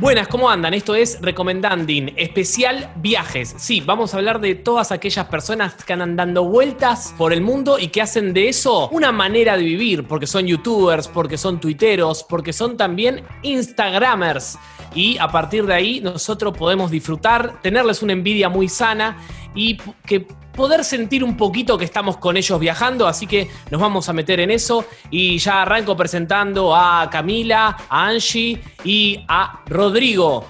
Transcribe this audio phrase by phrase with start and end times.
[0.00, 0.74] Buenas, ¿cómo andan?
[0.74, 3.56] Esto es Recomendanding, especial viajes.
[3.58, 7.80] Sí, vamos a hablar de todas aquellas personas que andan dando vueltas por el mundo
[7.80, 12.22] y que hacen de eso una manera de vivir, porque son youtubers, porque son tuiteros,
[12.22, 14.56] porque son también instagramers.
[14.94, 19.16] Y a partir de ahí nosotros podemos disfrutar, tenerles una envidia muy sana
[19.56, 24.08] y que poder sentir un poquito que estamos con ellos viajando, así que nos vamos
[24.08, 30.44] a meter en eso y ya arranco presentando a Camila, a Angie y a Rodrigo,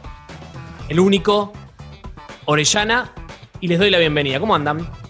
[0.89, 1.53] el único,
[2.47, 3.13] Orellana,
[3.61, 4.41] y les doy la bienvenida.
[4.41, 5.08] ¿Cómo andan?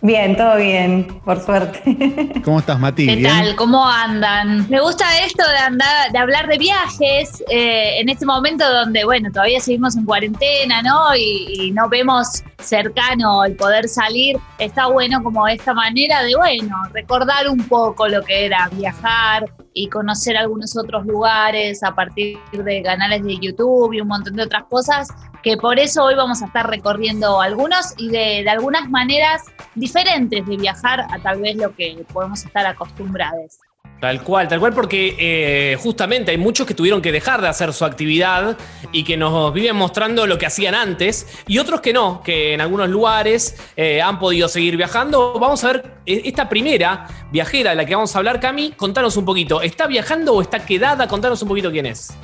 [0.00, 2.40] Bien, todo bien, por suerte.
[2.44, 3.06] ¿Cómo estás, Mati?
[3.06, 3.56] ¿Qué tal?
[3.56, 4.68] ¿Cómo andan?
[4.70, 9.30] Me gusta esto de andar, de hablar de viajes eh, en este momento donde, bueno,
[9.32, 11.16] todavía seguimos en cuarentena, ¿no?
[11.16, 14.38] Y, no vemos cercano el poder salir.
[14.58, 19.44] Está bueno como esta manera de, bueno, recordar un poco lo que era viajar
[19.78, 24.42] y conocer algunos otros lugares a partir de canales de YouTube y un montón de
[24.42, 25.08] otras cosas
[25.44, 29.42] que por eso hoy vamos a estar recorriendo algunos y de, de algunas maneras
[29.76, 33.58] diferentes de viajar a tal vez lo que podemos estar acostumbrados.
[34.00, 37.72] Tal cual, tal cual, porque eh, justamente hay muchos que tuvieron que dejar de hacer
[37.72, 38.56] su actividad
[38.92, 42.60] y que nos viven mostrando lo que hacían antes, y otros que no, que en
[42.60, 45.36] algunos lugares eh, han podido seguir viajando.
[45.40, 49.16] Vamos a ver eh, esta primera viajera de la que vamos a hablar, Cami, contanos
[49.16, 49.62] un poquito.
[49.62, 51.08] ¿Está viajando o está quedada?
[51.08, 52.16] Contanos un poquito quién es.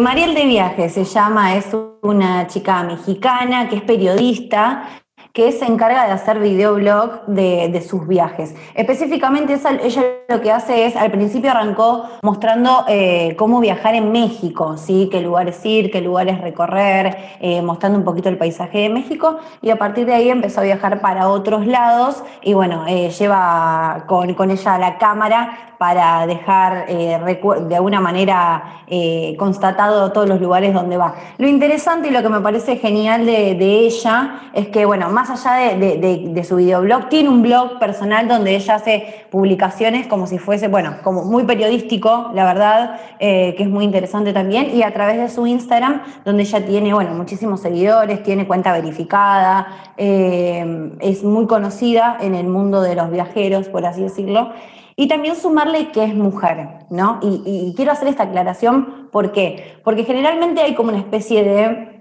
[0.00, 1.66] Mariel de Viaje se llama, es
[2.02, 5.01] una chica mexicana que es periodista
[5.32, 8.54] que se encarga de hacer videoblog de, de sus viajes.
[8.74, 10.02] Específicamente ella
[10.32, 15.08] lo que hace es, al principio arrancó mostrando eh, cómo viajar en México, ¿sí?
[15.10, 19.70] qué lugares ir, qué lugares recorrer, eh, mostrando un poquito el paisaje de México y
[19.70, 24.32] a partir de ahí empezó a viajar para otros lados y bueno, eh, lleva con,
[24.34, 28.84] con, ella la cámara para dejar de alguna manera
[29.36, 31.14] constatado todos los lugares donde va.
[31.38, 35.21] Lo interesante y lo que me parece genial de, de ella es que, bueno, más
[35.22, 40.38] más allá de, su videoblog, tiene un blog personal donde ella hace publicaciones como si
[40.38, 44.92] fuese, bueno, como muy periodístico, la verdad, eh, que es muy interesante también, y a
[44.92, 51.22] través de su Instagram, donde ella tiene, bueno, muchísimos seguidores, tiene cuenta verificada, eh, es
[51.22, 54.50] muy conocida en el mundo de los viajeros, por así decirlo.
[54.96, 57.20] Y también sumarle que es mujer, ¿no?
[57.22, 59.78] Y, quiero hacer esta aclaración, ¿por qué?
[59.84, 61.92] Porque generalmente hay como una especie de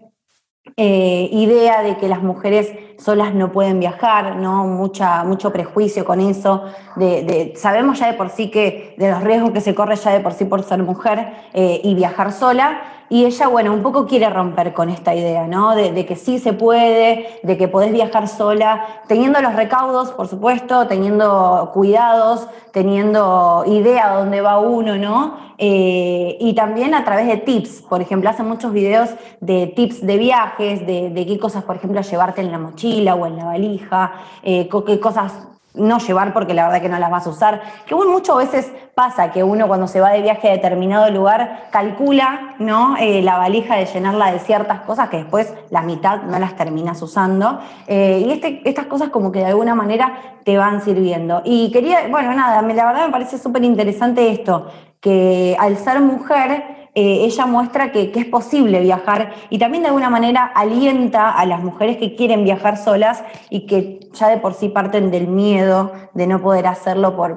[0.78, 4.66] eh, idea de que las mujeres solas no pueden viajar, ¿no?
[4.66, 6.66] Mucha, mucho prejuicio con eso.
[6.96, 10.20] De, sabemos ya de por sí que de los riesgos que se corre ya de
[10.20, 12.82] por sí por ser mujer eh, y viajar sola.
[13.12, 15.76] Y ella, bueno, un poco quiere romper con esta idea, ¿no?
[15.76, 20.88] De, que sí se puede, de que podés viajar sola, teniendo los recaudos, por supuesto,
[20.88, 25.36] teniendo cuidados, teniendo idea dónde va uno, ¿no?
[25.58, 29.10] Eh, y también a través de tips, por ejemplo, hace muchos videos
[29.42, 33.38] de tips de viajes, de, qué cosas, por ejemplo, llevarte en la mochila o en
[33.38, 34.12] la valija,
[34.44, 37.62] eh, qué cosas no llevar porque la verdad que no las vas a usar.
[37.86, 42.56] Que muchas veces pasa que uno cuando se va de viaje a determinado lugar calcula
[42.60, 42.98] ¿no?
[42.98, 47.02] Eh, la valija de llenarla de ciertas cosas que después la mitad no las terminas
[47.02, 47.60] usando.
[47.88, 51.42] Eh, y este, estas cosas como que de alguna manera te van sirviendo.
[51.46, 54.68] Y quería, bueno, nada, la verdad me parece súper interesante esto,
[55.00, 60.10] que al ser mujer eh, ella muestra que, es posible viajar y también de alguna
[60.10, 64.68] manera alienta a las mujeres que quieren viajar solas y que ya de por sí
[64.68, 67.32] parten del miedo de no poder hacerlo por,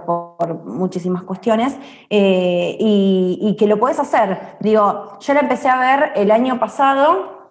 [0.65, 1.77] muchísimas cuestiones
[2.11, 4.57] eh, y, que lo puedes hacer.
[4.59, 7.51] Digo, yo la empecé a ver el año pasado,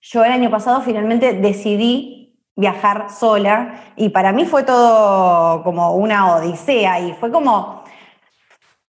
[0.00, 6.36] yo el año pasado finalmente decidí viajar sola y para mí fue todo como una
[6.36, 7.79] odisea y fue como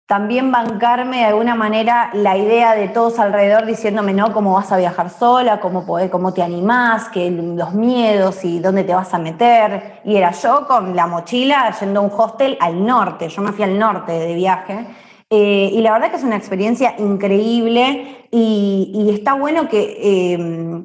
[0.09, 4.34] también bancarme de alguna manera la idea de todos alrededor diciéndome, ¿no?
[4.34, 5.59] ¿Cómo vas a viajar sola?
[5.59, 7.09] ¿Cómo, cómo te animás?
[7.09, 10.02] Que los miedos y dónde te vas a meter.
[10.03, 13.30] Y era yo con la mochila yendo a un hostel al norte.
[13.30, 14.88] Yo me fui al norte de viaje.
[15.30, 20.84] Eh, y la verdad que es una experiencia increíble y, está bueno que eh,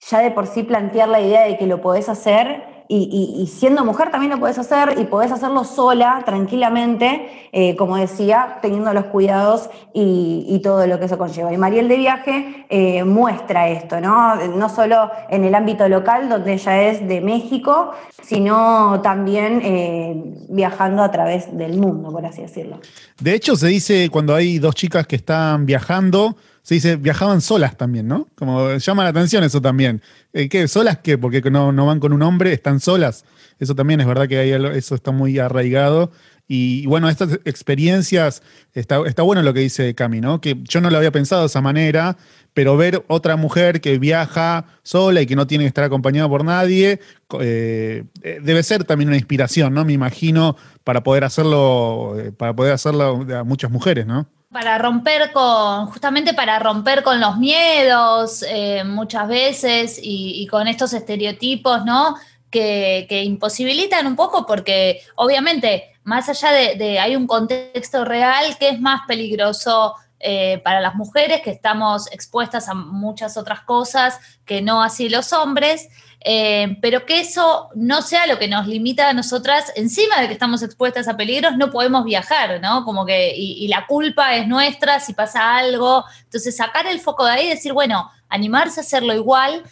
[0.00, 4.10] ya de por sí plantear la idea de que lo podés hacer y, siendo mujer
[4.10, 9.70] también lo puedes hacer y podés hacerlo sola, tranquilamente, eh, como decía, teniendo los cuidados
[9.94, 11.52] y, todo lo que eso conlleva.
[11.52, 14.36] Y Mariel de Viaje eh, muestra esto, ¿no?
[14.48, 17.92] No solo en el ámbito local, donde ella es de México,
[18.22, 22.78] sino también eh, viajando a través del mundo, por así decirlo.
[23.20, 27.76] De hecho, se dice cuando hay dos chicas que están viajando, se dice viajaban solas
[27.76, 28.28] también, ¿no?
[28.36, 30.00] Como llama la atención eso también.
[30.32, 30.68] Eh, ¿Qué?
[30.68, 31.18] ¿Solas qué?
[31.18, 33.24] Porque no, no van con un hombre, están solas.
[33.58, 36.10] Eso también es verdad que hay, eso está muy arraigado.
[36.48, 38.42] Y, bueno, estas experiencias,
[38.74, 40.40] está, está, bueno lo que dice Cami, ¿no?
[40.40, 42.16] Que yo no lo había pensado de esa manera,
[42.52, 46.44] pero ver otra mujer que viaja sola y que no tiene que estar acompañada por
[46.44, 47.00] nadie,
[47.40, 49.84] eh, eh, debe ser también una inspiración, ¿no?
[49.84, 54.28] Me imagino, para poder hacerlo, para poder hacerlo a muchas mujeres, ¿no?
[54.52, 58.44] Para romper con, justamente para romper con los miedos
[58.84, 62.16] muchas veces y, con estos estereotipos, ¿no?
[62.50, 68.58] Que, que, imposibilitan un poco porque obviamente más allá de, de, hay un contexto real
[68.58, 69.94] que es más peligroso
[70.24, 75.32] eh, para las mujeres, que estamos expuestas a muchas otras cosas que no así los
[75.32, 75.88] hombres,
[76.24, 80.32] eh, pero que eso no sea lo que nos limita a nosotras, encima de que
[80.32, 82.84] estamos expuestas a peligros, no podemos viajar, ¿no?
[82.84, 86.04] Como que, y, la culpa es nuestra si pasa algo.
[86.24, 89.62] Entonces, sacar el foco de ahí y decir, bueno, animarse a hacerlo igual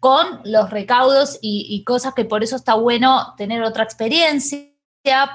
[0.00, 4.74] con los recaudos y cosas que por eso está bueno tener otra experiencia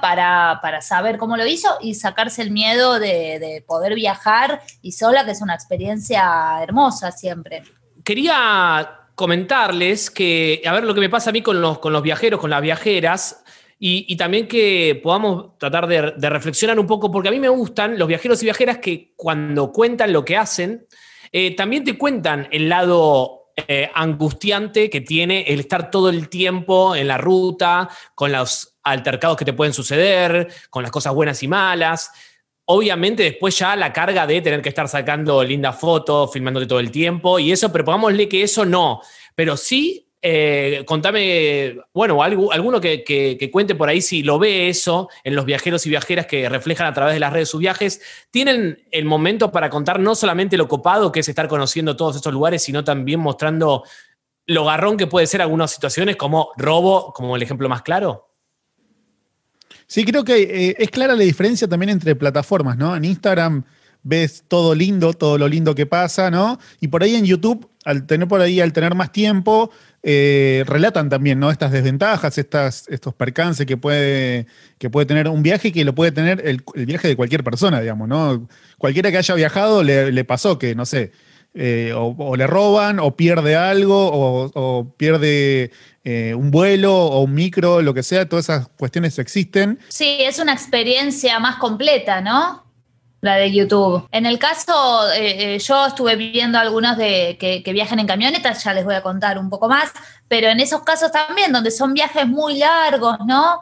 [0.00, 5.30] para, saber cómo lo hizo y sacarse el miedo de, poder viajar y sola, que
[5.30, 7.62] es una experiencia hermosa siempre.
[8.04, 8.90] Quería
[9.20, 12.40] comentarles que, a ver lo que me pasa a mí con los, con los viajeros,
[12.40, 13.44] con las viajeras,
[13.78, 18.08] y, también que podamos tratar de, reflexionar un poco, porque a mí me gustan los
[18.08, 20.86] viajeros y viajeras que cuando cuentan lo que hacen,
[21.32, 26.96] eh, también te cuentan el lado eh, angustiante que tiene el estar todo el tiempo
[26.96, 31.48] en la ruta, con los altercados que te pueden suceder, con las cosas buenas y
[31.48, 32.10] malas.
[32.72, 36.92] Obviamente después ya la carga de tener que estar sacando lindas fotos, filmándote todo el
[36.92, 39.00] tiempo y eso, pero pongámosle que eso no.
[39.34, 45.34] Pero sí, eh, contame, bueno, alguno que, cuente por ahí si lo ve eso en
[45.34, 49.04] los viajeros y viajeras que reflejan a través de las redes sus viajes, tienen el
[49.04, 52.84] momento para contar no solamente lo copado que es estar conociendo todos estos lugares, sino
[52.84, 53.82] también mostrando
[54.46, 58.29] lo garrón que puede ser algunas situaciones como robo, como el ejemplo más claro.
[59.90, 62.94] Sí, creo que eh, es clara la diferencia también entre plataformas, ¿no?
[62.94, 63.64] En Instagram
[64.04, 66.60] ves todo lindo, todo lo lindo que pasa, ¿no?
[66.80, 69.72] Y por ahí en YouTube, al tener por ahí, al tener más tiempo,
[70.04, 71.50] eh, relatan también, ¿no?
[71.50, 74.46] Estas desventajas, estas, estos percances que puede,
[74.78, 78.06] que puede tener un viaje que lo puede tener el, viaje de cualquier persona, digamos,
[78.06, 78.48] ¿no?
[78.78, 81.10] Cualquiera que haya viajado le, pasó que, no sé,
[81.54, 85.70] eh, o, le roban, o pierde algo, o pierde
[86.02, 89.78] eh, un vuelo o un micro, lo que sea, todas esas cuestiones existen.
[89.88, 92.64] Sí, es una experiencia más completa, ¿no?
[93.20, 94.08] La de YouTube.
[94.10, 98.72] En el caso, eh, eh, yo estuve viendo algunos de que, viajan en camionetas, ya
[98.72, 99.92] les voy a contar un poco más,
[100.30, 103.58] pero en esos casos también, donde son viajes muy largos, ¿no?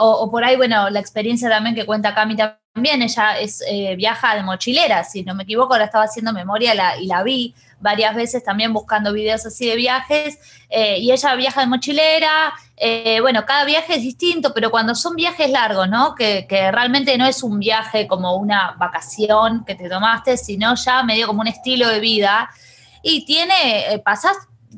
[0.00, 3.64] o, por ahí, bueno, la experiencia también que cuenta Cami también, ella es
[3.96, 8.14] viaja de mochilera, si no me equivoco, ahora estaba haciendo memoria y la vi varias
[8.14, 13.44] veces también buscando videos así de viajes, eh, y ella viaja de mochilera, eh, bueno,
[13.44, 16.14] cada viaje es distinto, pero cuando son viajes largos, ¿no?
[16.14, 21.26] Que, realmente no es un viaje como una vacación que te tomaste, sino ya medio
[21.26, 22.50] como un estilo de vida,
[23.02, 23.98] y tiene, eh,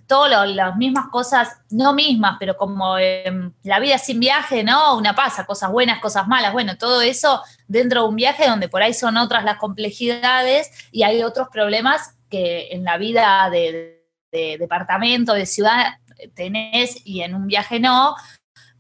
[0.07, 4.97] todas las mismas cosas, no mismas, pero como em, la vida sin viaje, ¿no?
[4.97, 8.83] Una pasa, cosas buenas, cosas malas, bueno, todo eso dentro de un viaje donde por
[8.83, 13.97] ahí son otras las complejidades y hay otros problemas que en la vida de,
[14.31, 15.95] departamento, de ciudad,
[16.35, 18.15] tenés y en un viaje no.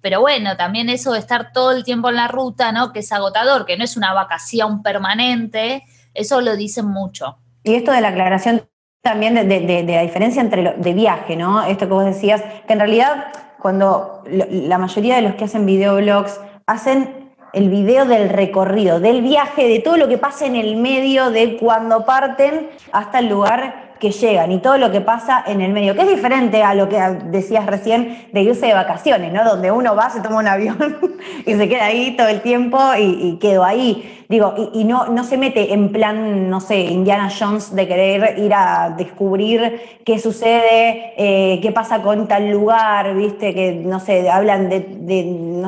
[0.00, 2.92] Pero bueno, también eso de estar todo el tiempo en la ruta, ¿no?
[2.92, 5.84] Que es agotador, que no es una vacación permanente,
[6.14, 7.38] eso lo dicen mucho.
[7.64, 8.68] Y esto de la aclaración
[9.08, 11.64] también de, la diferencia entre lo, de viaje, ¿no?
[11.64, 16.40] Esto que vos decías, que en realidad cuando la mayoría de los que hacen videoblogs
[16.66, 21.30] hacen el video del recorrido, del viaje, de todo lo que pasa en el medio,
[21.30, 25.72] de cuando parten hasta el lugar que llegan y todo lo que pasa en el
[25.72, 29.44] medio, que es diferente a lo que decías recién de irse de vacaciones, ¿no?
[29.44, 30.98] Donde uno va, se toma un avión
[31.46, 34.24] y se queda ahí todo el tiempo y, quedó ahí.
[34.28, 38.52] Digo, y, no, no se mete en plan, no sé, Indiana Jones de querer ir
[38.52, 44.68] a descubrir qué sucede, eh, qué pasa con tal lugar, viste, que no sé, hablan
[44.68, 45.66] de,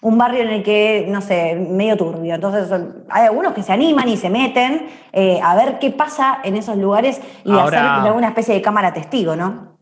[0.00, 2.36] un barrio en el que, no sé, medio turbio.
[2.36, 2.72] Entonces,
[3.10, 6.76] hay algunos que se animan y se meten eh, a ver qué pasa en esos
[6.76, 9.78] lugares y hacer alguna especie de cámara testigo, ¿no?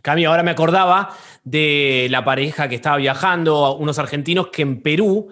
[0.00, 1.10] Cami, ahora me acordaba
[1.44, 5.30] de la pareja que estaba viajando, unos argentinos que en Perú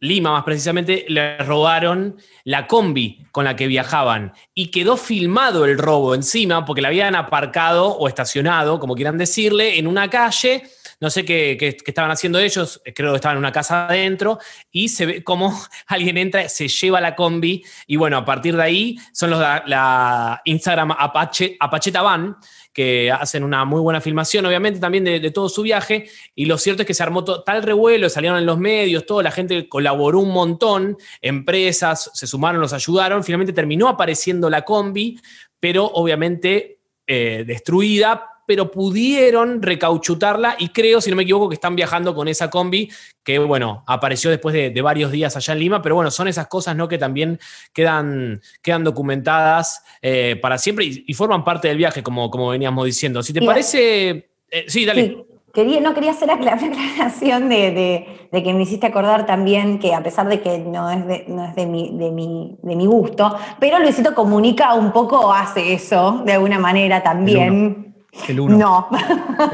[0.00, 5.76] Lima más precisamente, le robaron la combi con la que viajaban y quedó filmado el
[5.78, 10.62] robo encima porque la habían aparcado o estacionado, como quieran decirle, en una calle
[11.04, 14.38] no sé qué, estaban haciendo ellos, creo que estaban en una casa adentro,
[14.72, 15.52] y se ve como
[15.86, 19.62] alguien entra, se lleva la combi, y bueno, a partir de ahí son los la,
[19.66, 22.38] la Instagram Apache, Apacheta Van,
[22.72, 26.82] que hacen una muy buena filmación, obviamente, también de, todo su viaje, y lo cierto
[26.82, 30.20] es que se armó to- tal revuelo, salieron en los medios, toda la gente colaboró
[30.20, 35.20] un montón, empresas se sumaron, los ayudaron, finalmente terminó apareciendo la combi,
[35.60, 41.76] pero obviamente eh, destruida, pero pudieron recauchutarla y creo, si no me equivoco, que están
[41.76, 42.90] viajando con esa combi
[43.22, 46.46] que, bueno, apareció después de, de varios días allá en Lima, pero bueno, son esas
[46.46, 46.88] cosas, ¿no?
[46.88, 47.38] Que también
[47.72, 52.84] quedan, quedan documentadas eh, para siempre y, y forman parte del viaje, como, como veníamos
[52.84, 53.22] diciendo.
[53.22, 54.28] Si te parece...
[54.50, 55.02] eh, sí, dale.
[55.06, 55.24] Sí,
[55.54, 59.94] quería, no quería hacer la aclaración de, de- de que me hiciste acordar también que
[59.94, 62.84] a pesar de que no es de, no es de, mi, de, mi, de mi
[62.86, 67.93] gusto, pero Luisito Comunica un poco hace eso de alguna manera también.
[68.28, 68.56] El uno.
[68.56, 68.88] No.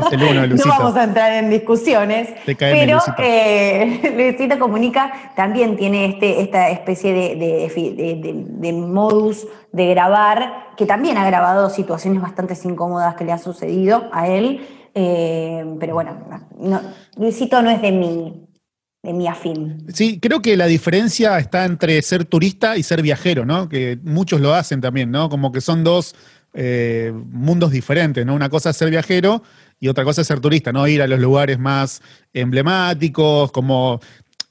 [0.07, 2.29] Es el uno, no vamos a entrar en discusiones.
[2.45, 3.23] TKM, pero Luisito.
[3.23, 9.87] eh, Luisito Comunica también tiene este, esta especie de, de- de- de- de modus de
[9.89, 14.67] grabar, que también ha grabado situaciones bastante incómodas que le ha sucedido a él.
[14.95, 16.17] eh, pero bueno,
[16.59, 16.81] no-
[17.17, 18.47] Luisito no es de mi,
[19.03, 19.87] de mi afín.
[19.95, 23.69] Sí, creo que la diferencia está entre ser turista y ser viajero, ¿no?
[23.69, 25.29] Que muchos lo hacen también, ¿no?
[25.31, 26.15] Como que son dos
[26.55, 28.35] eh, mundos diferentes, ¿no?
[28.35, 29.43] Una cosa es ser viajero
[29.79, 30.87] y otra cosa es ser turista, ¿no?
[30.87, 32.03] Ir a los lugares más
[32.33, 34.01] emblemáticos, como...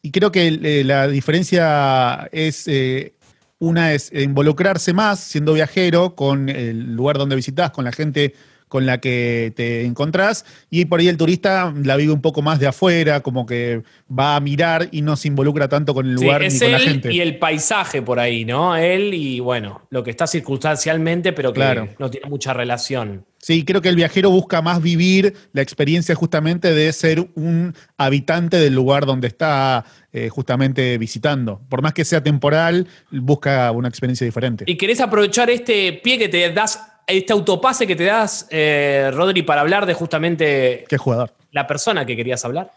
[0.02, 2.68] Y creo que eh, la diferencia es...
[2.68, 3.14] eh,
[3.60, 8.34] una es involucrarse más siendo viajero con el lugar donde visitas, con la gente
[8.70, 12.60] con la que te encontrás, y por ahí el turista la vive un poco más
[12.60, 16.24] de afuera, como que va a mirar y no se involucra tanto con el Sí,
[16.24, 17.14] lugar ni con la gente.
[17.14, 18.78] y el paisaje por ahí, ¿no?
[18.78, 21.90] Él y, bueno, lo que está circunstancialmente, pero que Claro.
[22.00, 23.26] no tiene mucha relación.
[23.42, 28.58] Sí, creo que el viajero busca más vivir la experiencia justamente de ser un habitante
[28.58, 31.62] del lugar donde está eh, justamente visitando.
[31.70, 34.66] Por más que sea temporal, busca una experiencia diferente.
[34.68, 39.44] Y querés aprovechar este pie que te das, este autopase que te das, eh, Rodri,
[39.44, 41.34] para hablar de justamente Qué jugador.
[41.52, 42.72] la persona que querías hablar.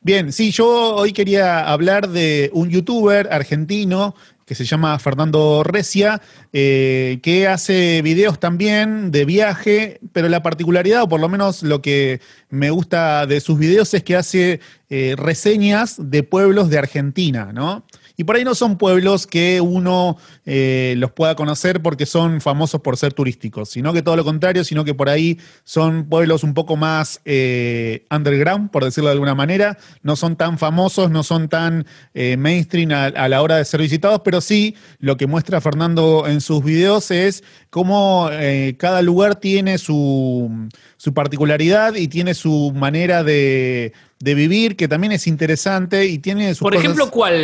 [0.00, 4.14] Bien, sí, yo hoy quería hablar de un youtuber argentino
[4.46, 11.02] que se llama Fernando Recia, eh, que hace videos también de viaje, pero la particularidad,
[11.02, 15.14] o por lo menos lo que me gusta de sus videos, es que hace eh,
[15.18, 17.84] reseñas de pueblos de Argentina, ¿no?
[18.16, 22.80] Y por ahí no son pueblos que uno eh, los pueda conocer porque son famosos
[22.80, 26.54] por ser turísticos, sino que todo lo contrario, sino que por ahí son pueblos un
[26.54, 29.76] poco más eh, underground, por decirlo de alguna manera.
[30.02, 34.22] No son tan famosos, no son tan eh, mainstream a, la hora de ser visitados,
[34.24, 38.30] pero sí lo que muestra Fernando en sus videos es cómo
[38.78, 40.68] cada lugar tiene su
[41.14, 46.60] particularidad y tiene su manera de, de vivir, que también es interesante y tiene sus
[46.60, 47.34] Por cosas- ejemplo, ¿cuál,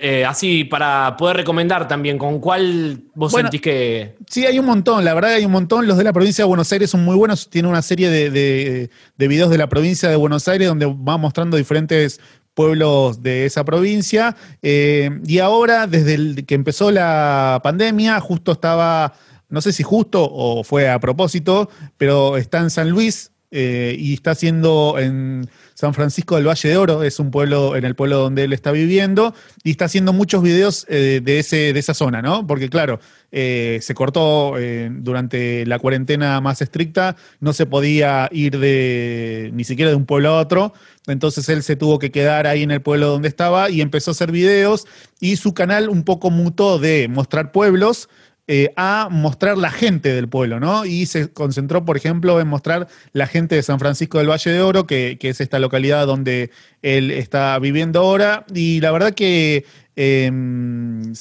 [0.00, 4.14] eh, así para poder recomendar también, con cuál vos Bueno, sentís que...
[4.30, 5.86] Sí, hay un montón, la verdad hay un montón.
[5.88, 7.50] Los de la provincia de Buenos Aires son muy buenos.
[7.50, 11.16] Tiene una serie de, de- de videos de la provincia de Buenos Aires donde va
[11.16, 12.20] mostrando diferentes
[12.54, 14.36] pueblos de esa provincia.
[14.62, 19.14] Eh, y ahora, desde el que empezó la pandemia, justo estaba,
[19.48, 23.30] no sé si justo o fue a propósito, pero está en San Luis.
[23.54, 27.84] eh, y está haciendo en San Francisco del Valle de Oro, es un pueblo, en
[27.84, 31.78] el pueblo donde él está viviendo, y está haciendo muchos videos eh, de, ese, de
[31.80, 32.46] esa zona, ¿no?
[32.46, 33.00] Porque claro,
[33.30, 39.64] eh, se cortó eh, durante la cuarentena más estricta, no se podía ir de ni
[39.64, 40.74] siquiera de un pueblo a otro,
[41.06, 44.12] entonces él se tuvo que quedar ahí en el pueblo donde estaba y empezó a
[44.12, 44.86] hacer videos
[45.18, 48.08] y su canal un poco mutó de mostrar pueblos
[48.48, 50.84] eh, a mostrar la gente del pueblo, ¿no?
[50.84, 54.60] Y se concentró, por ejemplo, en mostrar la gente de San Francisco del Valle de
[54.60, 56.50] Oro, que, que es esta localidad donde
[56.82, 58.44] él está viviendo ahora.
[58.54, 61.12] Y la verdad que en-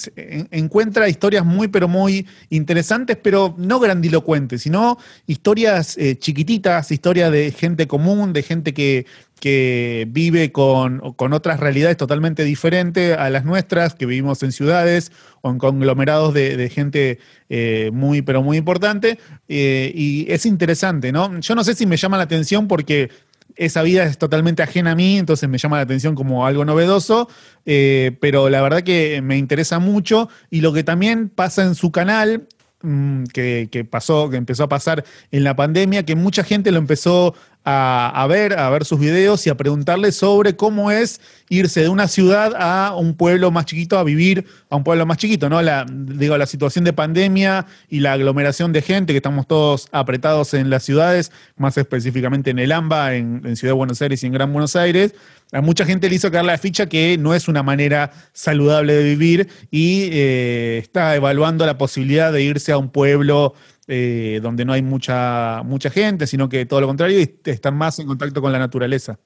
[0.51, 4.97] encuentra historias muy, pero muy interesantes, pero no grandilocuentes, sino
[5.27, 9.05] historias eh, chiquititas, historias de gente común, de gente que,
[9.41, 15.11] que vive con, con otras realidades totalmente diferentes a las nuestras, que vivimos en ciudades
[15.41, 17.19] o en conglomerados de, gente
[17.49, 19.19] eh, muy, pero muy importante.
[19.49, 21.39] eh, y es interesante, ¿no?
[21.39, 23.09] Yo no sé si me llama la atención porque
[23.55, 27.27] esa vida es totalmente ajena a mí, entonces me llama la atención como algo novedoso,
[27.65, 31.91] eh, pero la verdad que me interesa mucho y lo que también pasa en su
[31.91, 32.47] canal,
[32.81, 36.77] mm, que, que pasó, que empezó a pasar en la pandemia, que mucha gente lo
[36.77, 41.89] empezó a, ver, a ver sus videos y a preguntarle sobre cómo es irse de
[41.89, 45.61] una ciudad a un pueblo más chiquito, a vivir a un pueblo más chiquito, ¿no?
[45.61, 50.53] La, digo, la situación de pandemia y la aglomeración de gente, que estamos todos apretados
[50.55, 54.33] en las ciudades, más específicamente en el AMBA, en, Ciudad de Buenos Aires y en
[54.33, 55.13] Gran Buenos Aires,
[55.51, 59.03] a mucha gente le hizo caer la ficha que no es una manera saludable de
[59.03, 63.53] vivir y eh, está evaluando la posibilidad de irse a un pueblo
[63.93, 67.99] eh, donde no hay mucha, mucha gente, sino que todo lo contrario, y están más
[67.99, 69.19] en contacto con la naturaleza.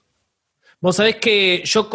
[0.81, 1.89] Vos sabés que yo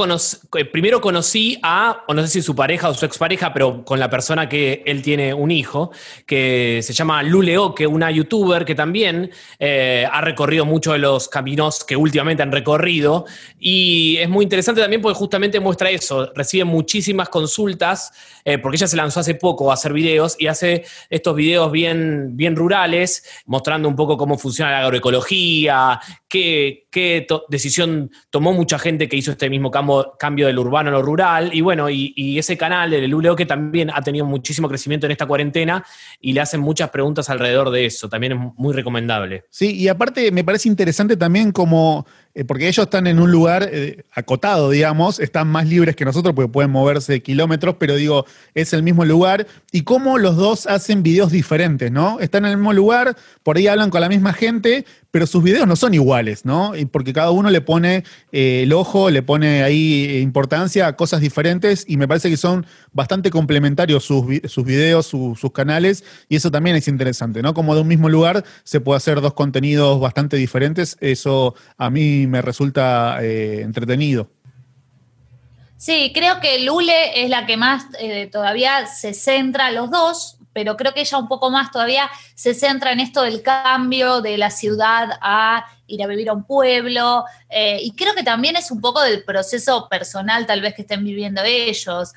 [0.57, 4.01] eh, primero conocí a, o no sé si su pareja o su expareja, pero con
[4.01, 5.93] la persona que él tiene un hijo,
[6.25, 11.29] que se llama Luleo, que una youtuber que también eh, ha recorrido muchos de los
[11.29, 13.27] caminos que últimamente han recorrido.
[13.59, 18.13] Y es muy interesante también porque justamente muestra eso, recibe muchísimas consultas,
[18.47, 22.35] eh, porque ella se lanzó hace poco a hacer videos y hace estos videos bien,
[22.35, 29.09] bien rurales, mostrando un poco cómo funciona la agroecología, qué, qué decisión tomó mucha gente
[29.09, 31.51] que hizo este mismo cambio, cambio del urbano a lo rural.
[31.53, 35.27] Y bueno, y, ese canal del Luleo que también ha tenido muchísimo crecimiento en esta
[35.27, 35.85] cuarentena
[36.21, 38.09] y le hacen muchas preguntas alrededor de eso.
[38.09, 39.45] También es muy recomendable.
[39.51, 43.69] Sí, y aparte me parece interesante también como eh, porque ellos están en un lugar
[43.73, 48.73] eh, acotado, digamos, están más libres que nosotros porque pueden moverse kilómetros, pero digo, es
[48.73, 49.47] el mismo lugar.
[49.73, 52.21] Y cómo los dos hacen videos diferentes, ¿no?
[52.21, 55.67] Están en el mismo lugar, por ahí hablan con la misma gente, pero sus videos
[55.67, 56.73] no son iguales, ¿no?
[56.93, 61.85] Porque cada uno le pone eh, el ojo, le pone ahí importancia a cosas diferentes
[61.89, 64.25] y me parece que son bastante complementarios sus,
[64.65, 67.55] videos, sus canales, y eso también es interesante, ¿no?
[67.55, 71.91] Como de un mismo lugar se puede hacer dos contenidos bastante diferentes, eso a
[72.27, 74.29] me resulta eh, entretenido.
[75.77, 80.77] Sí, creo que Lule es la que más eh, todavía se centra, los dos, pero
[80.77, 84.51] creo que ella un poco más todavía se centra en esto del cambio de la
[84.51, 88.81] ciudad a ir a vivir a un pueblo, eh, y creo que también es un
[88.81, 92.13] poco del proceso personal tal vez que estén viviendo ellos.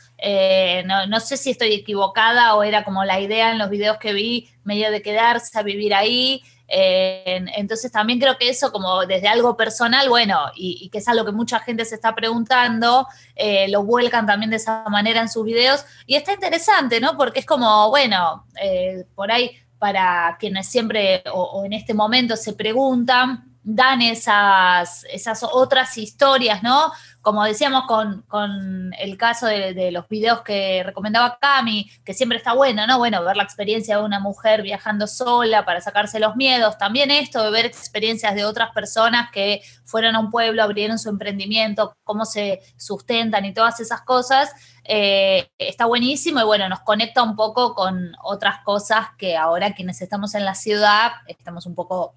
[0.86, 4.14] no, no, sé si estoy equivocada o era como la idea en los videos que
[4.14, 9.56] vi, medio de quedarse a vivir ahí, entonces también creo que eso como desde algo
[9.56, 14.26] personal, bueno, y, que es algo que mucha gente se está preguntando, eh, lo vuelcan
[14.26, 15.86] también de esa manera en sus videos.
[16.06, 17.18] Y está interesante, ¿no?
[17.18, 22.54] Porque es como, bueno, eh, por ahí para quienes siempre o en este momento se
[22.54, 26.92] preguntan, dan esas, esas otras historias, ¿no?
[27.22, 32.86] Como decíamos con, el caso de, los videos que recomendaba Cami, que siempre está bueno,
[32.86, 32.98] ¿no?
[32.98, 36.78] Bueno, ver la experiencia de una mujer viajando sola para sacarse los miedos.
[36.78, 41.10] También esto de ver experiencias de otras personas que fueron a un pueblo, abrieron su
[41.10, 44.52] emprendimiento, cómo se sustentan y todas esas cosas.
[44.84, 50.02] Eh, está buenísimo y bueno, nos conecta un poco con otras cosas que ahora quienes
[50.02, 52.16] estamos en la ciudad estamos un poco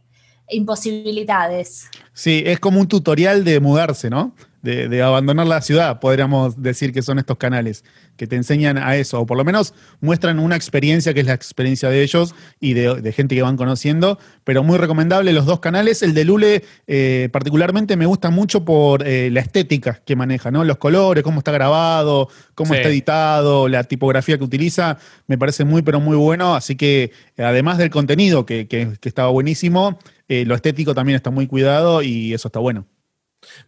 [0.50, 1.88] imposibilidades.
[2.12, 4.34] Sí, es como un tutorial de mudarse, ¿no?
[4.62, 7.84] De, abandonar la ciudad, podríamos decir que son estos canales,
[8.16, 11.34] que te enseñan a eso, o por lo menos muestran una experiencia que es la
[11.34, 16.02] experiencia de ellos y de, gente que van conociendo, pero muy recomendable los dos canales.
[16.02, 20.64] El de Lule eh, particularmente me gusta mucho por eh, la estética que maneja, ¿no?
[20.64, 25.82] Los colores, cómo está grabado, cómo está editado, la tipografía que utiliza, me parece muy,
[25.82, 29.96] pero muy bueno, así que además del contenido que, que estaba buenísimo,
[30.28, 32.86] eh, lo estético también está muy cuidado y eso está bueno.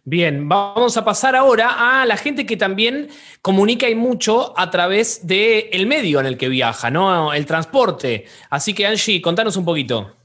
[0.03, 3.09] Bien, vamos a pasar ahora a la gente que también
[3.41, 7.33] comunica y mucho a través del medio en el que viaja, ¿no?
[7.33, 8.25] El transporte.
[8.49, 10.15] Así que, Angie, contanos un poquito.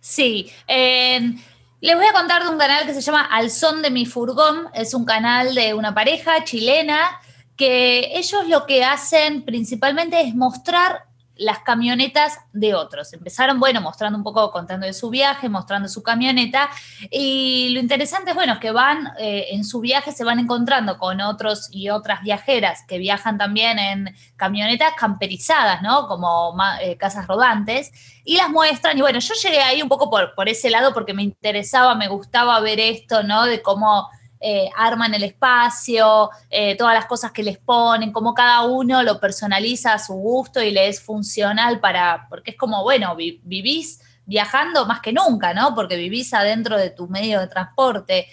[0.00, 0.50] Sí.
[0.66, 4.68] les voy a contar de un canal que se llama Al son de mi furgón.
[4.74, 7.20] Es un canal de una pareja chilena
[7.58, 11.07] que ellos lo que hacen principalmente es mostrar
[11.38, 13.12] las camionetas de otros.
[13.12, 16.68] Empezaron, bueno, mostrando un poco, contando de su viaje, mostrando su camioneta.
[17.10, 21.20] Y lo interesante es, bueno, que van eh, en su viaje, se van encontrando con
[21.20, 26.08] otros y otras viajeras que viajan también en camionetas camperizadas, ¿no?
[26.08, 27.92] Como eh, casas rodantes.
[28.24, 28.98] Y las muestran.
[28.98, 32.08] Y bueno, yo llegué ahí un poco por, por ese lado porque me interesaba, me
[32.08, 33.46] gustaba ver esto, ¿no?
[33.46, 34.08] De cómo
[34.40, 39.18] eh, arman el espacio, eh, todas las cosas que les ponen, cómo cada uno lo
[39.18, 44.86] personaliza a su gusto y le es funcional para, porque es como, bueno, vivís viajando
[44.86, 45.74] más que nunca, ¿no?
[45.74, 48.28] Porque vivís adentro de tu medio de transporte.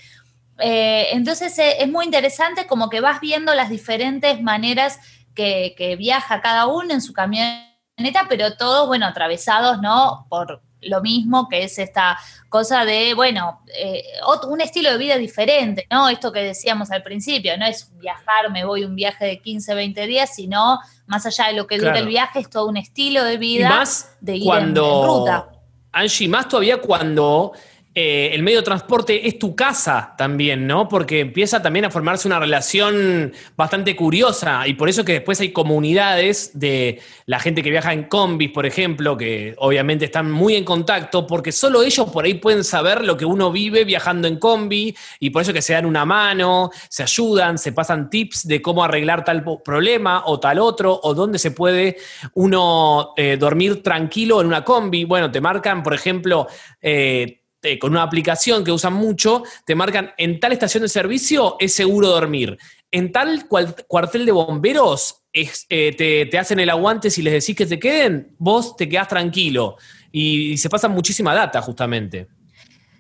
[0.60, 5.00] Eh, entonces es muy interesante como que vas viendo las diferentes maneras
[5.34, 10.28] que, que viaja cada uno en su camioneta, pero todos, bueno, atravesados, ¿no?
[10.30, 12.18] Por, lo mismo, que es esta
[12.50, 14.04] cosa de, bueno, eh,
[14.48, 16.10] un estilo de vida diferente, ¿no?
[16.10, 20.08] Esto que decíamos al principio, no es viajar, me voy un viaje de 15, 20
[20.08, 23.38] días, sino más allá de lo que dura el viaje, es todo un estilo de
[23.38, 25.50] vida más de ir cuando, en, ruta.
[25.92, 27.54] Angie, más todavía cuando
[27.98, 30.90] eh, el medio de transporte es tu casa también, ¿no?
[30.90, 35.54] Porque empieza también a formarse una relación bastante curiosa y por eso que después hay
[35.54, 40.66] comunidades de la gente que viaja en combis, por ejemplo, que obviamente están muy en
[40.66, 44.94] contacto porque solo ellos por ahí pueden saber lo que uno vive viajando en combi
[45.22, 48.84] y por eso que se dan una mano, se ayudan, se pasan tips de cómo
[48.84, 51.96] arreglar tal problema o tal otro o dónde se puede
[52.34, 55.06] uno eh, dormir tranquilo en una combi.
[55.06, 56.48] Bueno, te marcan, por ejemplo,
[56.82, 61.58] eh, eh, con una aplicación que usan mucho, te marcan en tal estación de servicio
[61.60, 62.58] es seguro dormir.
[62.92, 67.80] En tal cuartel de bomberos eh, te, hacen el aguante si les decís que te
[67.80, 69.78] queden, vos te quedás tranquilo.
[70.12, 72.28] Y, se pasa muchísima data justamente.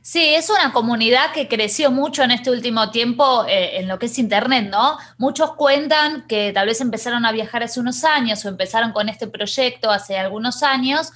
[0.01, 4.08] Sí, es una comunidad que creció mucho en este último tiempo eh, en lo que
[4.08, 4.97] es Internet, ¿no?
[5.17, 9.28] Muchos cuentan que tal vez empezaron a viajar hace unos años o empezaron con este
[9.28, 11.12] proyecto hace algunos años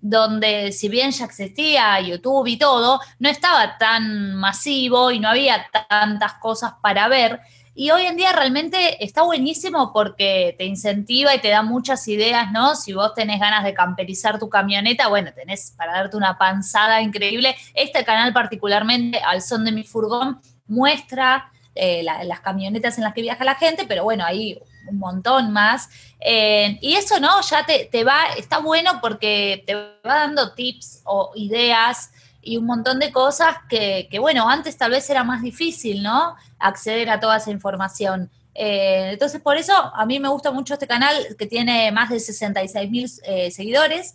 [0.00, 5.66] donde si bien ya existía YouTube y todo, no estaba tan masivo y no había
[5.88, 7.40] tantas cosas para ver.
[7.74, 12.50] Y hoy en día realmente está buenísimo porque te incentiva y te da muchas ideas,
[12.52, 12.74] ¿no?
[12.74, 17.54] Si vos tenés ganas de camperizar tu camioneta, bueno, tenés para darte una panzada increíble.
[17.74, 23.22] Este canal particularmente, al son de mi furgón, muestra eh, las camionetas en las que
[23.22, 24.58] viaja la gente, pero bueno, ahí
[24.90, 25.88] un montón más.
[26.20, 27.40] Eh, y eso, ¿no?
[27.42, 32.10] Ya te, va, está bueno porque te va dando tips o ideas
[32.42, 36.36] y un montón de cosas que, bueno, antes tal vez era más difícil, ¿no?
[36.58, 38.30] Acceder a toda esa información.
[38.54, 42.20] Eh, entonces, por eso a mí me gusta mucho este canal que tiene más de
[42.20, 44.14] 66 mil eh, seguidores,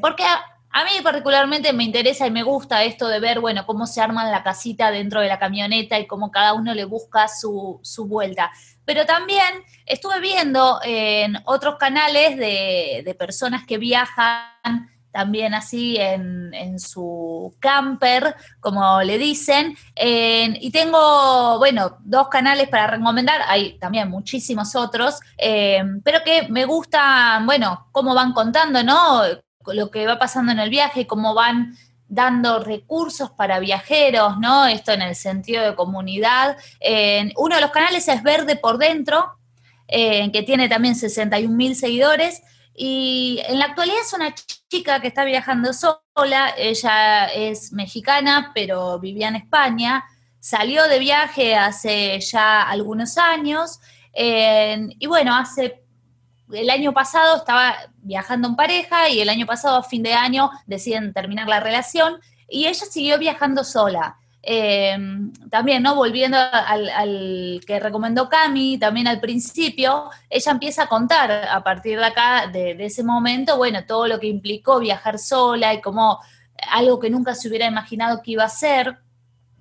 [0.00, 3.86] porque a, a, mí particularmente me interesa y me gusta esto de ver, bueno, cómo
[3.86, 7.78] se arma la casita dentro de la camioneta y cómo cada uno le busca su,
[7.82, 8.50] su vuelta.
[8.84, 17.54] Pero también estuve viendo en otros canales de, personas que viajan también así en, su
[17.60, 19.76] camper, como le dicen.
[19.96, 26.64] y tengo, bueno, dos canales para recomendar, hay también muchísimos otros, eh, pero que me
[26.64, 29.22] gustan, bueno, cómo van contando, ¿no?
[29.72, 31.74] Lo que va pasando en el viaje, cómo van
[32.08, 34.66] dando recursos para viajeros, ¿no?
[34.66, 36.56] Esto en el sentido de comunidad.
[37.36, 39.38] uno de los canales es Verde por Dentro,
[39.88, 42.42] que tiene también 61 mil seguidores.
[42.76, 48.98] Y en la actualidad es una chica que está viajando sola, ella es mexicana, pero
[48.98, 50.04] vivía en España,
[50.40, 53.78] salió de viaje hace ya algunos años,
[54.12, 55.83] y bueno, hace
[56.54, 60.50] el año pasado estaba viajando en pareja y el año pasado, a fin de año,
[60.66, 64.16] deciden terminar la relación y ella siguió viajando sola.
[64.46, 64.96] Eh,
[65.50, 65.94] también, ¿no?
[65.94, 72.04] Volviendo al, que recomendó Cami, también al principio, ella empieza a contar a partir de
[72.04, 76.20] acá, de, ese momento, bueno, todo lo que implicó viajar sola y como
[76.70, 78.98] algo que nunca se hubiera imaginado que iba a ser,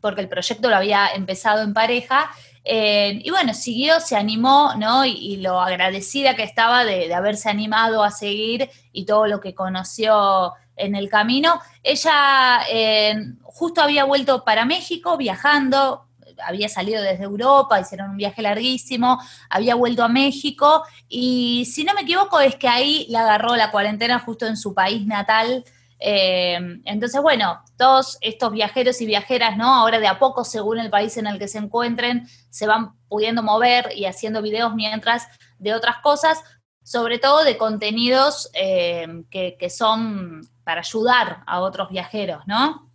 [0.01, 2.29] porque el proyecto lo había empezado en pareja,
[2.65, 5.06] eh, y bueno, siguió, se animó, ¿no?
[5.06, 10.54] Y, lo agradecida que estaba de, haberse animado a seguir y todo lo que conoció
[10.76, 11.60] en el camino.
[11.84, 16.08] Ella eh, justo había vuelto para México viajando,
[16.45, 21.93] había salido desde Europa, hicieron un viaje larguísimo, había vuelto a México y si no
[21.93, 25.63] me equivoco es que ahí la agarró la cuarentena justo en su país natal.
[26.06, 29.74] Eh, entonces, bueno, todos estos viajeros y viajeras, ¿no?
[29.74, 33.42] Ahora de a poco, según el país en el que se encuentren, se van pudiendo
[33.42, 36.44] mover y haciendo videos mientras de otras cosas,
[36.84, 42.92] sobre todo de contenidos eh, que, son para ayudar a otros viajeros, ¿no?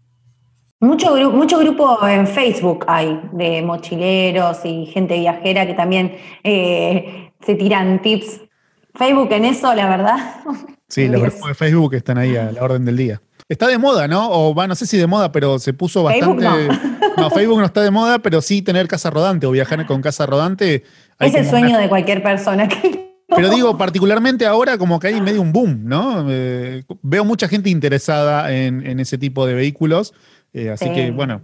[0.80, 7.54] Mucho, mucho grupo en Facebook hay de mochileros y gente viajera que también eh, se
[7.54, 8.42] tiran tips.
[8.94, 10.18] Facebook en eso, la verdad.
[10.88, 13.20] Sí, los grupos de Facebook están ahí a la orden del día.
[13.48, 14.30] Está de moda, ¿no?
[14.30, 16.44] O va, no sé si de moda, pero se puso bastante.
[16.44, 16.80] Facebook
[17.16, 17.30] no.
[17.30, 20.84] Facebook no está de moda, pero sí tener casa rodante o viajar con casa rodante.
[21.18, 22.68] Es el sueño de cualquier persona
[23.28, 26.26] Pero digo, particularmente ahora como que hay medio un boom, ¿no?
[26.30, 30.14] Eh, veo mucha gente interesada en, ese tipo de vehículos.
[30.54, 31.42] Eh, así que, bueno,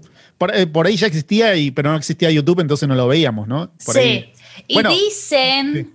[0.55, 3.71] eh, por, ahí ya existía, y, pero no existía YouTube, entonces no lo veíamos, ¿no?
[3.79, 4.33] sí.
[4.67, 5.94] y dicen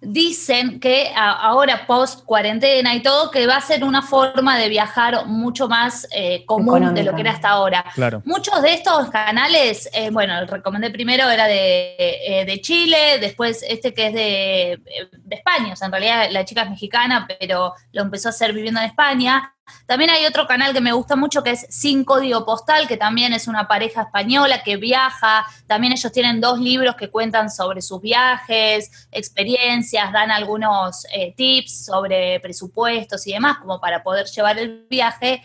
[0.00, 5.26] dicen que ahora post cuarentena y todo, que va a ser una forma de viajar
[5.26, 7.84] mucho más eh, común de lo que era hasta ahora.
[8.24, 13.92] Muchos de estos canales, eh, bueno, el recomendé primero era eh, de, Chile, después este
[13.92, 14.80] que es de,
[15.12, 18.52] de España, o sea, en realidad la chica es mexicana, pero lo empezó a hacer
[18.52, 19.54] viviendo en España.
[19.86, 23.32] También hay otro canal que me gusta mucho que es Sin Código Postal, que también
[23.32, 25.46] es una pareja española que viaja.
[25.66, 31.86] También ellos tienen dos libros que cuentan sobre sus viajes, experiencias, dan algunos eh, tips
[31.86, 35.42] sobre presupuestos y demás, como para poder llevar el viaje.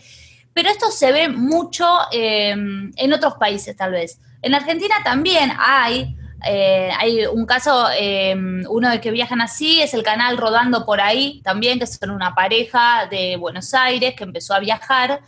[0.52, 4.18] pero esto se ve mucho em, en otros países tal vez.
[4.42, 6.16] En Argentina también hay,
[6.48, 11.00] eh, hay un caso, em, uno de que viajan así, es el canal Rodando por
[11.00, 15.20] ahí, también, que son una pareja de Buenos Aires que empezó a viajar.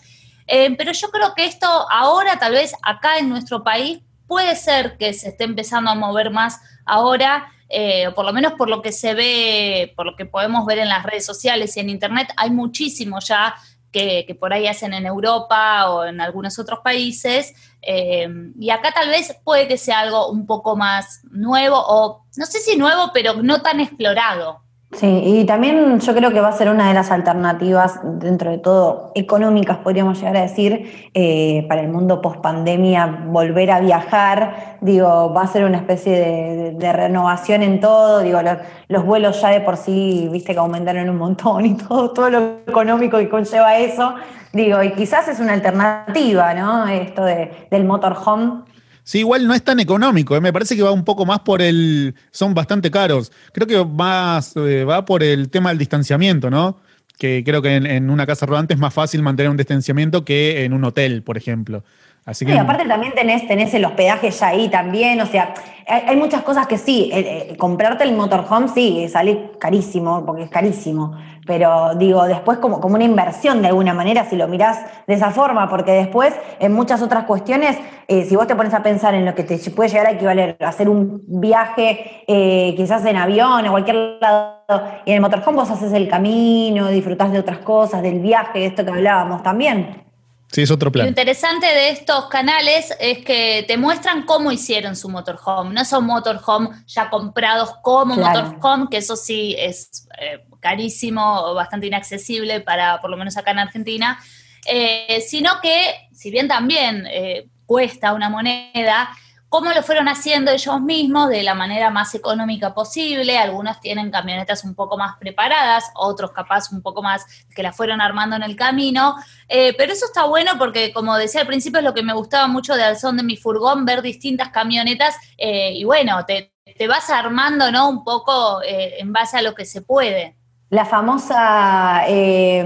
[0.46, 4.96] Em, pero yo creo que esto ahora, tal vez acá en nuestro país, puede ser
[4.96, 8.92] que se esté empezando a mover más ahora, eh, por lo menos por lo que
[8.92, 12.50] se ve, por lo que podemos ver en las redes sociales y en internet, hay
[12.50, 13.54] muchísimo ya
[13.92, 17.54] que, por ahí hacen en Europa o en algunos otros países.
[17.82, 22.46] Eh, y acá tal vez puede que sea algo un poco más nuevo o no
[22.46, 24.62] sé si nuevo, pero no tan explorado.
[24.92, 28.56] Sí, y también yo creo que va a ser una de las alternativas, dentro de
[28.56, 34.78] todo, económicas, podríamos llegar a decir, eh, para el mundo post pandemia, volver a viajar.
[34.80, 38.20] Digo, va a ser una especie de, renovación en todo.
[38.20, 38.40] Digo,
[38.88, 42.38] los, vuelos ya de por sí, viste que aumentaron un montón y todo, todo lo
[42.66, 44.14] económico que conlleva eso.
[44.54, 46.88] Digo, y quizás es una alternativa, ¿no?
[46.88, 48.62] Esto del motorhome
[49.08, 50.40] Sí, igual no es tan económico, ¿eh?
[50.42, 52.14] me parece que va un poco más por el.
[52.30, 53.32] Son bastante caros.
[53.54, 56.76] Creo que más eh, va por el tema del distanciamiento, ¿no?
[57.16, 60.74] Que creo que en, una casa rodante es más fácil mantener un distanciamiento que en
[60.74, 61.84] un hotel, por ejemplo.
[62.26, 62.52] Así que.
[62.58, 65.54] aparte también tenés, tenés el hospedaje ya ahí también, o sea,
[65.88, 71.16] hay, muchas cosas que sí, eh, comprarte el motorhome sí, sale carísimo, porque es carísimo
[71.48, 75.30] pero digo, después como, como una inversión de alguna manera, si lo mirás de esa
[75.30, 79.24] forma, porque después en muchas otras cuestiones, eh, si vos te pones a pensar en
[79.24, 83.66] lo que te puede llegar a equivaler a hacer un viaje eh, quizás en avión
[83.66, 84.58] o cualquier lado,
[85.06, 88.66] y en el motorhome vos haces el camino, disfrutás de otras cosas, del viaje, de
[88.66, 90.07] esto que hablábamos también.
[90.50, 91.04] Sí, es otro plan.
[91.04, 95.74] Lo interesante de estos canales es que te muestran cómo hicieron su motorhome.
[95.74, 101.86] No son motorhome ya comprados como motorhome, que eso sí es eh, carísimo o bastante
[101.86, 104.18] inaccesible para, por lo menos acá en Argentina,
[104.66, 109.10] eh, sino que, si bien también eh, cuesta una moneda,
[109.48, 113.38] cómo lo fueron haciendo ellos mismos de la manera más económica posible.
[113.38, 118.00] Algunos tienen camionetas un poco más preparadas, otros capaz un poco más que las fueron
[118.00, 119.16] armando en el camino.
[119.48, 122.46] Eh, pero eso está bueno porque, como decía al principio, es lo que me gustaba
[122.46, 126.52] mucho de Alzón de mi furgón, ver distintas camionetas y bueno, te,
[126.86, 127.88] vas armando ¿no?
[127.88, 130.38] un poco en base a lo que se puede.
[130.70, 132.62] La famosa eh,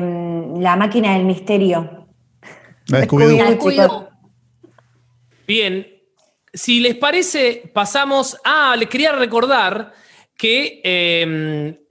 [0.58, 2.06] La máquina del misterio.
[2.88, 2.98] La
[5.46, 5.86] Bien,
[6.52, 8.36] si les parece, pasamos.
[8.44, 9.92] Ah, les quería recordar
[10.36, 11.81] que eh,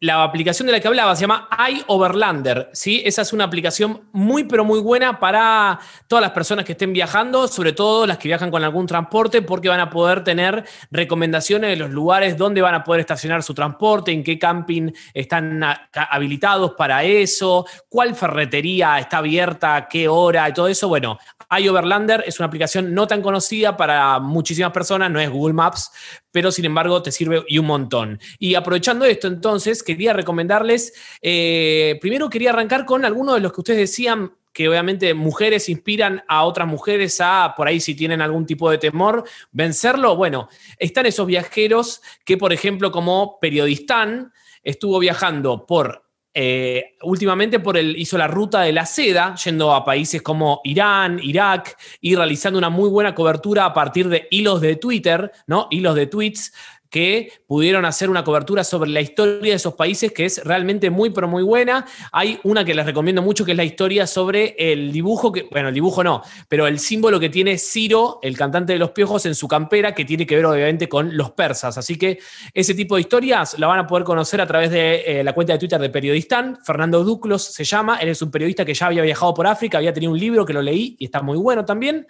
[0.00, 3.02] la aplicación de la que hablaba se llama iOverlander, ¿sí?
[3.04, 7.48] Esa es una aplicación muy, pero muy buena para todas las personas que estén viajando,
[7.48, 11.76] sobre todo las que viajan con algún transporte, porque van a poder tener recomendaciones de
[11.76, 17.02] los lugares donde van a poder estacionar su transporte, en qué camping están habilitados para
[17.02, 20.86] eso, cuál ferretería está abierta, qué hora y todo eso.
[20.86, 21.18] Bueno,
[21.50, 25.90] iOverlander es una aplicación no tan conocida para muchísimas personas, no es Google Maps,
[26.30, 28.20] pero sin embargo te sirve y un montón.
[28.38, 33.60] Y aprovechando esto, entonces, quería recomendarles, eh, primero quería arrancar con algunos de los que
[33.60, 38.44] ustedes decían que obviamente mujeres inspiran a otras mujeres a, por ahí si tienen algún
[38.44, 40.16] tipo de temor, vencerlo.
[40.16, 44.32] Bueno, están esos viajeros que, por ejemplo, como periodistán,
[44.64, 49.84] estuvo viajando por eh, últimamente por el, hizo la ruta de la seda, yendo a
[49.84, 54.76] países como Irán, Irak, y realizando una muy buena cobertura a partir de hilos de
[54.76, 55.68] Twitter, ¿no?
[55.70, 56.52] Hilos de tweets
[56.90, 61.10] que pudieron hacer una cobertura sobre la historia de esos países que es realmente muy,
[61.10, 61.86] pero muy buena.
[62.12, 65.68] Hay una que les recomiendo mucho, que es la historia sobre el dibujo, que, bueno,
[65.68, 69.34] el dibujo no, pero el símbolo que tiene Ciro, el cantante de los piojos, en
[69.34, 71.76] su campera, que tiene que ver obviamente con los persas.
[71.76, 72.18] Así que
[72.54, 75.52] ese tipo de historias la van a poder conocer a través de eh, la cuenta
[75.52, 76.58] de Twitter de Periodistán.
[76.64, 79.92] Fernando Duclos se llama, él es un periodista que ya había viajado por África, había
[79.92, 82.06] tenido un libro que lo leí y está muy bueno también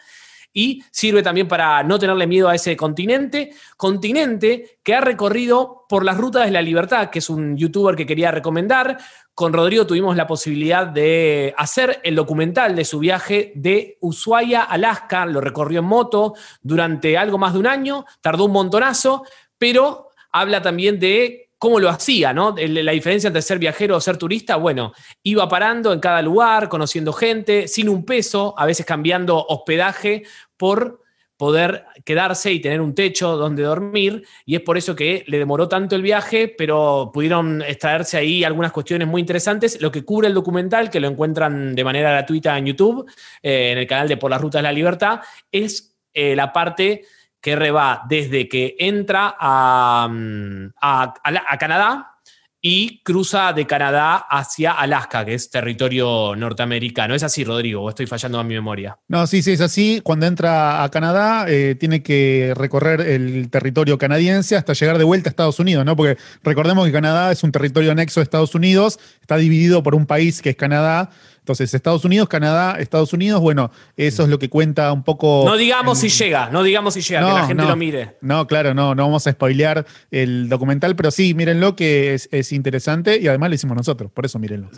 [0.53, 6.05] y sirve también para no tenerle miedo a ese continente, continente que ha recorrido por
[6.05, 8.99] las rutas de la libertad, que es un youtuber que quería recomendar.
[9.35, 15.27] Con Rodrigo tuvimos la posibilidad de hacer el documental de su viaje de Ushuaia, Alaska,
[15.27, 19.25] lo recorrió en moto durante algo más de un año, tardó un montonazo,
[19.57, 22.55] pero habla también de cómo lo hacía, ¿no?
[22.57, 24.93] La diferencia entre ser viajero o ser turista, bueno,
[25.23, 30.23] iba parando en cada lugar, conociendo gente, sin un peso, a veces cambiando hospedaje
[30.57, 31.01] por
[31.37, 35.69] poder quedarse y tener un techo donde dormir, y es por eso que le demoró
[35.69, 39.81] tanto el viaje, pero pudieron extraerse ahí algunas cuestiones muy interesantes.
[39.81, 43.09] Lo que cubre el documental, que lo encuentran de manera gratuita en YouTube,
[43.41, 45.21] eh, en el canal de Por las Rutas de la Libertad,
[45.53, 47.05] es eh, la parte
[47.41, 51.15] que reba desde que entra a, mm, a,
[51.59, 52.15] Canadá
[52.61, 57.15] y cruza de Canadá hacia Alaska, que es territorio norteamericano.
[57.15, 57.83] ¿Es así, Rodrigo?
[57.83, 58.99] ¿O estoy fallando a mi memoria?
[59.07, 60.01] No, sí, sí, es así.
[60.03, 65.29] Cuando entra a Canadá, eh, tiene que recorrer el territorio canadiense hasta llegar de vuelta
[65.29, 65.95] a Estados Unidos, ¿no?
[65.95, 70.07] Porque recordemos que Canadá es un territorio anexo de Estados Unidos, está dividido por un
[70.07, 71.11] país que es Canadá,
[71.49, 75.45] entonces, Estados Unidos, Canadá, Estados Unidos, bueno, eso es lo que cuenta un poco.
[75.47, 78.19] No digamos si llega, no digamos si llega, que la gente lo mire.
[78.21, 83.19] No, claro, no, no vamos a spoilear el documental, pero sí, mírenlo, que es, interesante
[83.19, 84.69] y además lo hicimos nosotros, por eso mírenlo.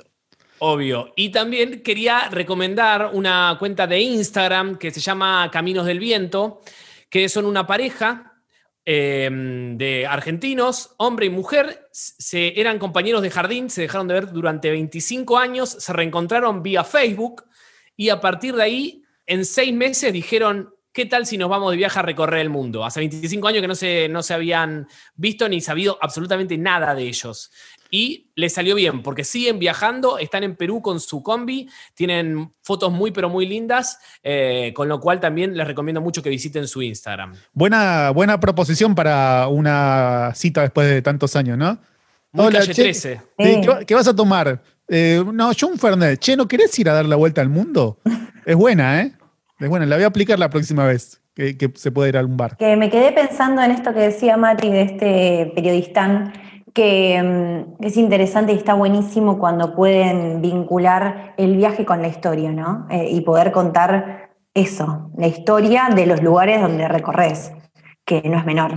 [0.60, 1.12] Obvio.
[1.16, 6.60] Y también quería recomendar una cuenta de Instagram que se llama Caminos del Viento,
[7.08, 8.29] que son una pareja
[8.92, 14.32] Em, de argentinos, hombre y mujer, se, eran compañeros de jardín, se dejaron de ver
[14.32, 17.44] durante 25 años, se reencontraron vía Facebook
[17.96, 21.76] y a partir de ahí, en seis meses, dijeron, ¿qué tal si nos vamos de
[21.76, 22.84] viaje a recorrer el mundo?
[22.84, 27.04] Hace 25 años que no se, no se habían visto ni sabido absolutamente nada de
[27.04, 27.52] ellos
[27.90, 32.92] y les salió bien, porque siguen viajando, están en Perú con su combi, tienen fotos
[32.92, 36.82] muy, pero muy lindas, eh, con lo cual también les recomiendo mucho que visiten su
[36.82, 37.34] Instagram.
[37.52, 41.78] Buena, buena proposición para una cita después de tantos años, ¿no?
[42.32, 43.20] Muy calle 13.
[43.86, 44.62] ¿qué, vas a tomar?
[44.86, 46.20] Eh, no, yo un Fernet.
[46.20, 47.98] Che, ¿no querés ir a dar la vuelta al mundo?
[48.46, 49.12] Es buena, ¿eh?
[49.58, 52.24] Es buena, la voy a aplicar la próxima vez que, que se pueda ir a
[52.24, 52.56] un bar.
[52.56, 56.32] Que me quedé pensando en esto que decía Mati de este periodista
[56.74, 62.52] que mm, es interesante y está buenísimo cuando pueden vincular el viaje con la historia,
[62.52, 62.86] ¿no?
[62.90, 67.52] Eh, y poder contar eso, la historia de los lugares donde recorres,
[68.04, 68.74] que no es menor.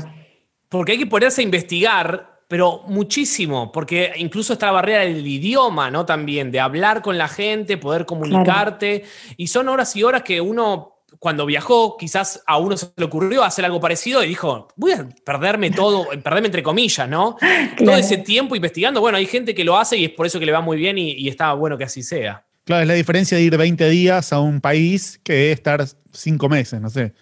[0.69, 5.89] Porque hay que ponerse a investigar, pero muchísimo, porque incluso está la barrera del idioma,
[5.89, 6.05] ¿no?
[6.05, 9.03] También, de hablar con la gente, poder comunicarte,
[9.37, 10.92] y son horas y horas que uno
[11.23, 15.07] cuando viajó, quizás a uno se le ocurrió hacer algo parecido y dijo, voy a
[15.23, 17.37] perderme todo, perderme entre comillas, ¿no?
[17.77, 18.99] Todo ese tiempo investigando.
[18.99, 20.97] Bueno, hay gente que lo hace y es por eso que le va muy bien
[20.97, 22.45] y, está bueno que así sea.
[22.65, 26.81] Claro, es la diferencia de ir 20 días a un país que estar 5 meses,
[26.81, 27.13] no sé.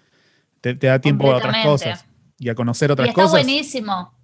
[0.62, 2.06] Te, da tiempo a otras cosas
[2.40, 4.16] y a conocer otras y está buenísimo.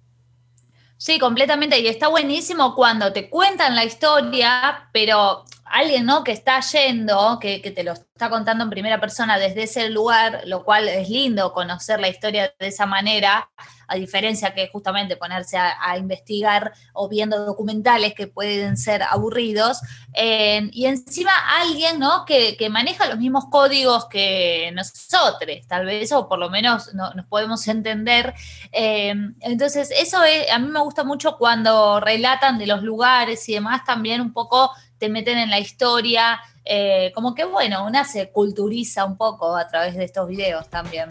[0.96, 1.78] Sí, completamente.
[1.78, 6.24] Y está buenísimo cuando te cuentan la historia, pero alguien ¿no?
[6.24, 10.64] que está yendo, que, te lo está contando en primera persona desde ese lugar, lo
[10.64, 13.50] cual es lindo conocer la historia de esa manera,
[13.86, 19.80] a diferencia que justamente ponerse a, investigar o viendo documentales que pueden ser aburridos.
[20.12, 22.24] Eh, y encima alguien ¿no?
[22.26, 27.24] que, maneja los mismos códigos que nosotros, tal vez, o por lo menos no, nos
[27.26, 28.34] podemos entender.
[28.72, 33.84] Eh, entonces, eso a mí me gusta mucho cuando relatan de los lugares y demás,
[33.86, 39.04] también un poco te meten en la historia, eh, como que bueno, una se culturiza
[39.04, 41.08] un poco a través de estos videos también.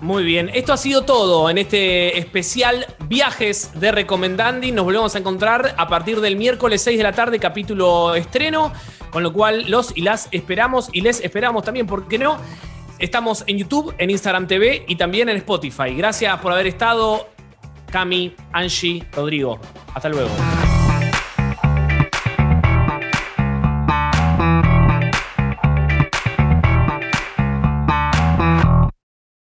[0.00, 4.70] Muy bien, esto ha sido todo en este especial Viajes de Recomendandi.
[4.70, 8.72] Nos volvemos a encontrar a partir del miércoles 6 de la tarde, capítulo estreno,
[9.10, 12.36] con lo cual los y las esperamos y les esperamos también, ¿por qué no?
[12.98, 15.94] Estamos en YouTube, en Instagram TV y también en Spotify.
[15.94, 17.28] Gracias por haber estado,
[17.90, 19.58] Cami, Angie, Rodrigo.
[19.94, 20.30] Hasta luego.